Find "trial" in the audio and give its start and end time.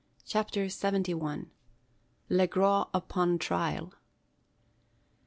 3.37-3.93